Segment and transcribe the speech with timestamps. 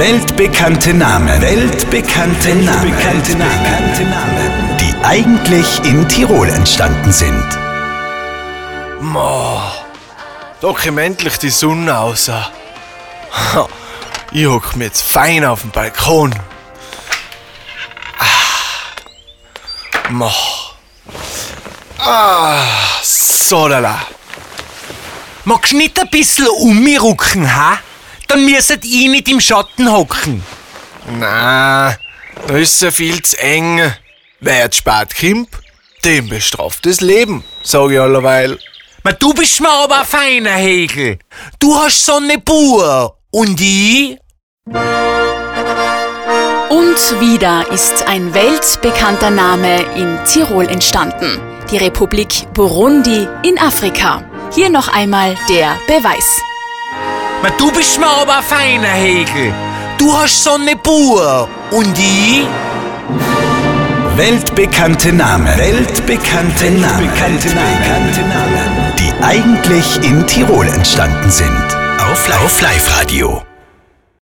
[0.00, 1.42] Weltbekannte Namen.
[1.42, 2.84] Weltbekannte Namen.
[2.84, 3.32] Weltbekannte
[4.04, 4.78] Namen.
[4.80, 7.46] Die eigentlich in Tirol entstanden sind.
[9.02, 9.60] Mo,
[10.62, 10.72] da
[11.38, 12.30] die Sonne raus.
[12.30, 13.68] Ha,
[14.32, 16.34] Ich hock mir jetzt fein auf dem Balkon.
[18.18, 18.24] Ah.
[20.08, 20.32] Mo.
[21.98, 22.62] Ah,
[23.02, 24.00] so lala.
[25.44, 27.80] Magst nicht ein bisschen umrucken, ha?
[28.30, 30.44] Dann müsstet ich nicht im Schatten hocken.
[31.18, 31.96] Na,
[32.46, 33.92] da ist ja viel zu eng.
[34.38, 35.48] Wer jetzt spät kommt,
[36.04, 38.56] dem bestraft das Leben, sag ich allerweil.
[39.02, 41.18] Ma, du bist mir aber ein feiner Hegel.
[41.58, 43.16] Du hast so eine Bur.
[43.32, 44.16] Und ich?
[46.68, 51.40] Und wieder ist ein weltbekannter Name in Tirol entstanden.
[51.72, 54.22] Die Republik Burundi in Afrika.
[54.54, 56.40] Hier noch einmal der Beweis.
[57.42, 59.52] Ma, du bist mir aber ein feiner Hegel.
[59.96, 61.48] Du hast so eine Bur.
[61.70, 62.46] Und ich?
[64.16, 65.46] Weltbekannte Namen.
[65.56, 67.10] Weltbekannte Namen.
[67.10, 68.92] Weltbekannte Namen.
[68.98, 71.66] Die eigentlich in Tirol entstanden sind.
[71.98, 72.28] Auf
[72.60, 73.49] Live-Radio.